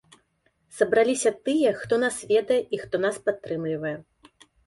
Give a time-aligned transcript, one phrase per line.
[0.77, 3.95] Сабраліся тыя, хто нас ведае і хто нас падтрымлівае.